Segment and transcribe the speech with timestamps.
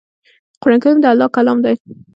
[0.61, 1.75] قرآن کریم د الله ج کلام دی